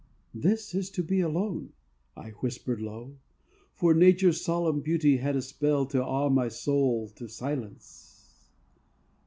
[0.33, 1.73] "This is to be alone!"
[2.17, 3.19] I whispered low,
[3.75, 8.49] For nature's solemn beauty had a spell To awe my soul to silence.